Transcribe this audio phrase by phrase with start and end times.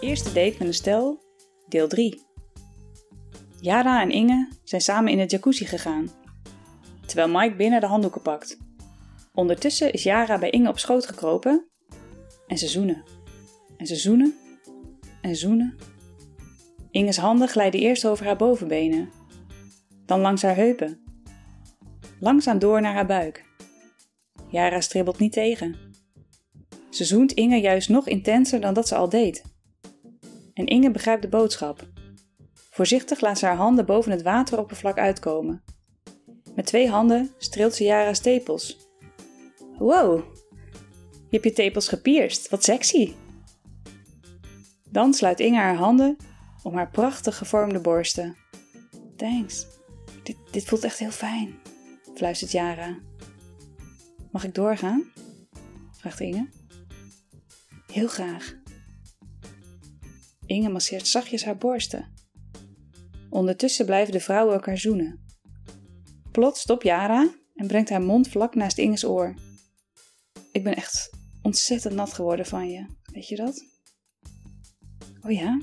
[0.00, 1.22] date met een stel,
[1.68, 2.22] deel 3.
[3.60, 6.10] Yara en Inge zijn samen in de jacuzzi gegaan,
[7.06, 8.58] terwijl Mike binnen de handdoeken pakt.
[9.34, 11.68] Ondertussen is Yara bij Inge op schoot gekropen
[12.46, 13.04] en ze zoenen.
[13.76, 14.34] En ze zoenen
[15.20, 15.76] en zoenen.
[16.90, 19.10] Inge's handen glijden eerst over haar bovenbenen,
[20.06, 21.00] dan langs haar heupen,
[22.20, 23.44] langzaam door naar haar buik.
[24.50, 25.76] Yara stribbelt niet tegen.
[26.90, 29.56] Ze zoent Inge juist nog intenser dan dat ze al deed.
[30.58, 31.88] En Inge begrijpt de boodschap.
[32.70, 35.62] Voorzichtig laat ze haar handen boven het wateroppervlak uitkomen.
[36.54, 38.88] Met twee handen streelt ze Yara's tepels.
[39.76, 40.24] Wow,
[41.12, 43.14] je hebt je tepels gepierst, wat sexy!
[44.90, 46.16] Dan sluit Inge haar handen
[46.62, 48.36] om haar prachtig gevormde borsten.
[49.16, 49.66] Thanks,
[50.22, 51.58] dit, dit voelt echt heel fijn,
[52.14, 52.98] fluistert Yara.
[54.30, 55.12] Mag ik doorgaan?
[55.98, 56.48] vraagt Inge.
[57.92, 58.56] Heel graag.
[60.48, 62.12] Inge masseert zachtjes haar borsten.
[63.30, 65.24] Ondertussen blijven de vrouwen elkaar zoenen.
[66.32, 69.34] Plots stopt Yara en brengt haar mond vlak naast Inge's oor.
[70.52, 71.10] Ik ben echt
[71.42, 73.64] ontzettend nat geworden van je, weet je dat?
[75.22, 75.60] Oh ja?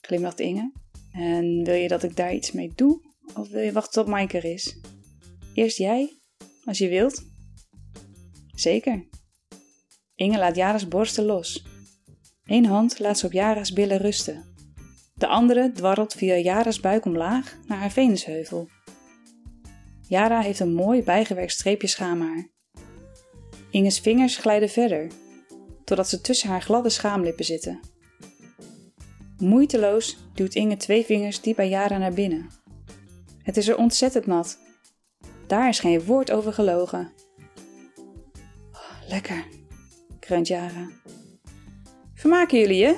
[0.00, 0.72] glimlacht Inge.
[1.10, 3.00] En wil je dat ik daar iets mee doe?
[3.34, 4.80] Of wil je wachten tot Mike er is?
[5.54, 6.18] Eerst jij,
[6.64, 7.24] als je wilt.
[8.54, 9.08] Zeker.
[10.14, 11.64] Inge laat Jara's borsten los.
[12.46, 14.44] Eén hand laat ze op Jara's billen rusten.
[15.14, 18.68] De andere dwarrelt via Jara's buik omlaag naar haar venusheuvel.
[20.08, 22.48] Jara heeft een mooi bijgewerkt streepje schaamhaar.
[23.70, 25.10] Inge's vingers glijden verder,
[25.84, 27.80] totdat ze tussen haar gladde schaamlippen zitten.
[29.38, 32.48] Moeiteloos duwt Inge twee vingers diep bij Jara naar binnen.
[33.42, 34.58] Het is er ontzettend nat.
[35.46, 37.12] Daar is geen woord over gelogen.
[38.72, 39.46] Oh, lekker,
[40.18, 40.88] kreunt Jara.
[42.16, 42.96] Vermaken jullie je?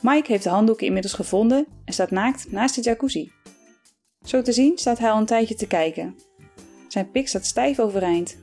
[0.00, 3.32] Mike heeft de handdoeken inmiddels gevonden en staat naakt naast de jacuzzi.
[4.22, 6.16] Zo te zien staat hij al een tijdje te kijken.
[6.88, 8.38] Zijn pik staat stijf overeind.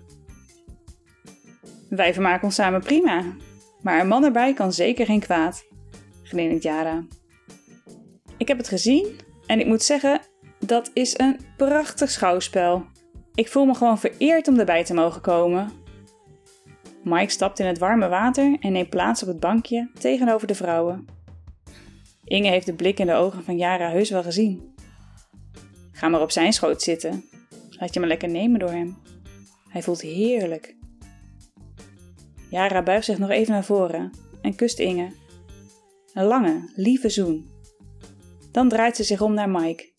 [1.89, 3.23] Wij vermaken ons samen prima,
[3.81, 5.65] maar een man erbij kan zeker geen kwaad,
[6.23, 7.05] grinnikt Jara.
[8.37, 10.21] Ik heb het gezien en ik moet zeggen,
[10.59, 12.85] dat is een prachtig schouwspel.
[13.33, 15.71] Ik voel me gewoon vereerd om erbij te mogen komen.
[17.07, 21.05] Mike stapt in het warme water en neemt plaats op het bankje tegenover de vrouwen.
[22.23, 24.75] Inge heeft de blik in de ogen van Jara heus wel gezien.
[25.91, 27.23] Ga maar op zijn schoot zitten.
[27.69, 28.97] Laat je me lekker nemen door hem.
[29.69, 30.75] Hij voelt heerlijk.
[32.49, 35.11] Jara buigt zich nog even naar voren en kust Inge.
[36.13, 37.49] Een lange, lieve zoen.
[38.51, 39.89] Dan draait ze zich om naar Mike.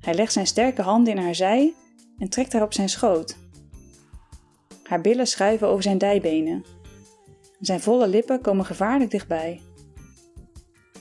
[0.00, 1.74] Hij legt zijn sterke handen in haar zij
[2.18, 3.36] en trekt haar op zijn schoot.
[4.86, 6.64] Haar billen schuiven over zijn dijbenen.
[7.60, 9.60] Zijn volle lippen komen gevaarlijk dichtbij.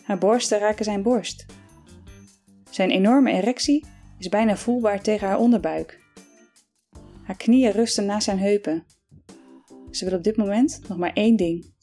[0.03, 1.45] Haar borsten raken zijn borst.
[2.69, 3.85] Zijn enorme erectie
[4.17, 6.03] is bijna voelbaar tegen haar onderbuik.
[7.23, 8.85] Haar knieën rusten naast zijn heupen.
[9.91, 11.73] Ze wil op dit moment nog maar één ding.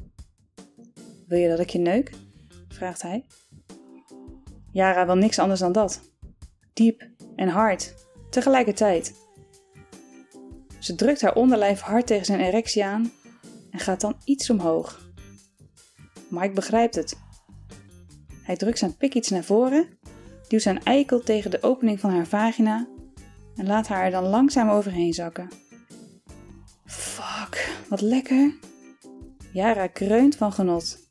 [1.27, 2.11] Wil je dat ik je neuk?
[2.69, 3.27] vraagt hij.
[4.73, 6.13] Jara wil niks anders dan dat.
[6.73, 7.95] Diep en hard,
[8.31, 9.22] tegelijkertijd.
[10.83, 13.13] Ze drukt haar onderlijf hard tegen zijn erectie aan
[13.71, 15.11] en gaat dan iets omhoog.
[16.29, 17.17] Mike begrijpt het.
[18.43, 19.99] Hij drukt zijn pik iets naar voren,
[20.49, 22.89] duwt zijn eikel tegen de opening van haar vagina
[23.57, 25.49] en laat haar er dan langzaam overheen zakken.
[26.85, 28.59] Fuck, wat lekker.
[29.53, 31.11] Jara kreunt van genot.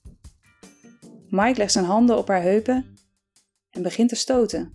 [1.29, 2.95] Mike legt zijn handen op haar heupen
[3.69, 4.71] en begint te stoten.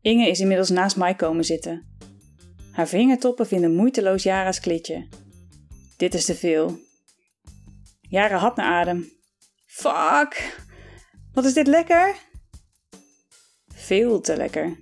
[0.00, 1.89] Inge is inmiddels naast Mike komen zitten.
[2.72, 5.08] Haar vingertoppen vinden moeiteloos Jara's klitje.
[5.96, 6.78] Dit is te veel.
[8.00, 9.10] Jara had naar adem.
[9.66, 10.58] Fuck!
[11.32, 12.16] Wat is dit lekker?
[13.74, 14.76] Veel te lekker.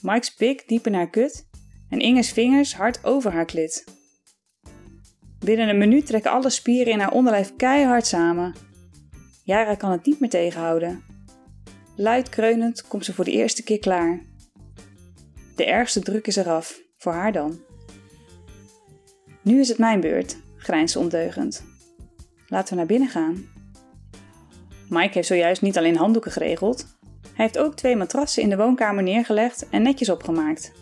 [0.00, 1.48] Mike's pik diep in haar kut
[1.88, 3.84] en Inge's vingers hard over haar klit.
[5.38, 8.54] Binnen een minuut trekken alle spieren in haar onderlijf keihard samen.
[9.44, 11.04] Jara kan het niet meer tegenhouden.
[11.96, 14.22] Luid kreunend komt ze voor de eerste keer klaar.
[15.56, 17.60] De ergste druk is eraf, voor haar dan.
[19.42, 21.64] Nu is het mijn beurt, grijnst ze ondeugend.
[22.46, 23.46] Laten we naar binnen gaan.
[24.88, 26.86] Mike heeft zojuist niet alleen handdoeken geregeld,
[27.34, 30.72] hij heeft ook twee matrassen in de woonkamer neergelegd en netjes opgemaakt.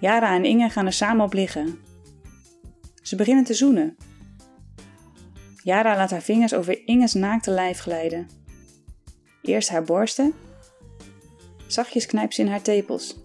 [0.00, 1.78] Jara en Inge gaan er samen op liggen.
[3.02, 3.96] Ze beginnen te zoenen.
[5.62, 8.28] Jara laat haar vingers over Inge's naakte lijf glijden.
[9.42, 10.32] Eerst haar borsten.
[11.66, 13.19] Zachtjes knijpt ze in haar tepels.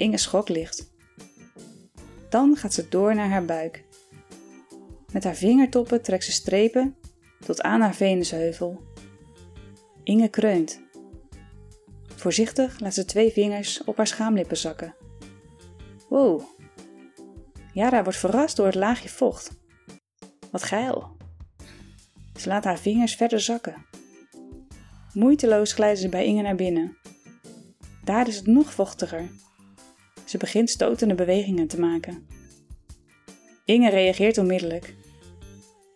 [0.00, 0.92] Inge schok licht.
[2.28, 3.84] Dan gaat ze door naar haar buik.
[5.12, 6.96] Met haar vingertoppen trekt ze strepen
[7.44, 8.80] tot aan haar Venusheuvel.
[10.02, 10.80] Inge kreunt.
[12.16, 14.94] Voorzichtig laat ze twee vingers op haar schaamlippen zakken.
[16.08, 16.42] Wow.
[17.72, 19.50] Yara wordt verrast door het laagje vocht.
[20.50, 21.16] Wat geil.
[22.34, 23.86] Ze laat haar vingers verder zakken.
[25.12, 26.96] Moeiteloos glijden ze bij Inge naar binnen.
[28.04, 29.28] Daar is het nog vochtiger.
[30.30, 32.26] Ze begint stotende bewegingen te maken.
[33.64, 34.94] Inge reageert onmiddellijk.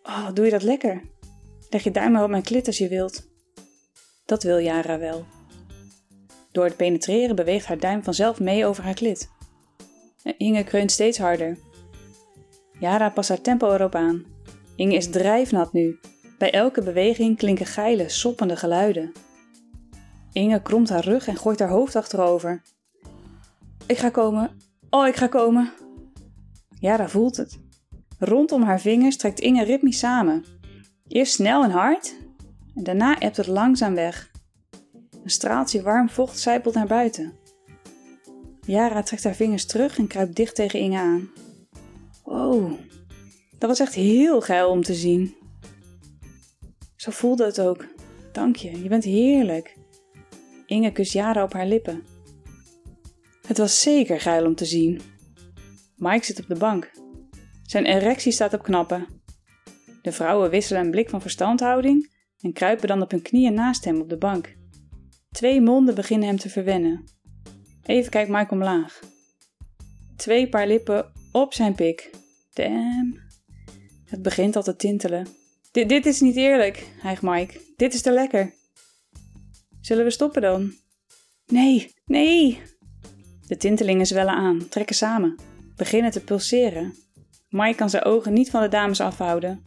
[0.03, 1.01] Oh, doe je dat lekker?
[1.69, 3.27] Leg je duim maar op mijn klit als je wilt.
[4.25, 5.25] Dat wil Yara wel.
[6.51, 9.29] Door het penetreren beweegt haar duim vanzelf mee over haar klit.
[10.37, 11.57] Inge kreunt steeds harder.
[12.79, 14.25] Yara past haar tempo erop aan.
[14.75, 15.99] Inge is drijfnat nu.
[16.37, 19.11] Bij elke beweging klinken geile, soppende geluiden.
[20.31, 22.63] Inge kromt haar rug en gooit haar hoofd achterover.
[23.87, 24.51] Ik ga komen.
[24.89, 25.73] Oh, ik ga komen.
[26.79, 27.59] Yara voelt het.
[28.19, 30.45] Rondom haar vingers trekt Inge ritmisch samen.
[31.07, 32.15] Eerst snel en hard,
[32.75, 34.31] en daarna ebt het langzaam weg.
[35.23, 37.33] Een straaltje warm vocht zijpelt naar buiten.
[38.61, 41.29] Yara trekt haar vingers terug en kruipt dicht tegen Inge aan.
[42.23, 42.71] Wow,
[43.57, 45.35] dat was echt heel geil om te zien.
[46.95, 47.85] Zo voelde het ook.
[48.31, 49.77] Dank je, je bent heerlijk.
[50.65, 52.14] Inge kust Yara op haar lippen.
[53.45, 55.01] Het was zeker geil om te zien.
[55.95, 56.91] Mike zit op de bank.
[57.63, 59.07] Zijn erectie staat op knappen.
[60.01, 64.01] De vrouwen wisselen een blik van verstandhouding en kruipen dan op hun knieën naast hem
[64.01, 64.55] op de bank.
[65.31, 67.03] Twee monden beginnen hem te verwennen.
[67.83, 68.99] Even kijkt Mike omlaag.
[70.15, 72.09] Twee paar lippen op zijn pik.
[72.53, 73.19] Damn.
[74.05, 75.27] Het begint al te tintelen.
[75.71, 77.61] Dit, dit is niet eerlijk, hijgt Mike.
[77.75, 78.53] Dit is te lekker.
[79.81, 80.73] Zullen we stoppen dan?
[81.45, 82.61] Nee, nee.
[83.47, 85.35] De tintelingen zwellen aan, trekken samen,
[85.75, 86.93] beginnen te pulseren.
[87.49, 89.63] Mike kan zijn ogen niet van de dames afhouden.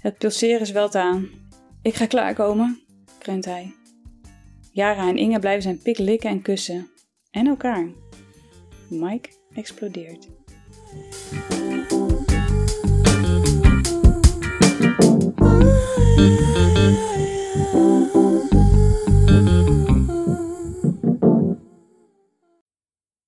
[0.00, 1.28] Het pulseren zwelt aan.
[1.82, 2.80] Ik ga klaarkomen,
[3.18, 3.74] kreunt hij.
[4.72, 6.90] Jara en Inge blijven zijn pik likken en kussen.
[7.30, 7.88] En elkaar.
[8.88, 10.28] Mike explodeert.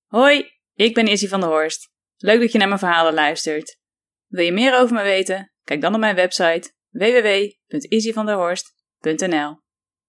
[0.08, 1.90] Hoi, ik ben Izzy van der Horst.
[2.16, 3.78] Leuk dat je naar mijn verhalen luistert.
[4.26, 5.52] Wil je meer over me weten?
[5.64, 9.66] Kijk dan op mijn website www.izzyvanderhorst.nl